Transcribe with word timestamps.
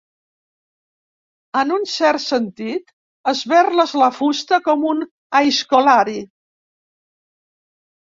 En 1.59 1.73
un 1.75 1.83
cert 1.95 2.23
sentit, 2.23 2.93
esberles 3.31 3.93
la 4.05 4.07
fusta 4.15 4.59
com 4.69 4.87
un 4.93 5.05
aizkolari. 5.41 6.17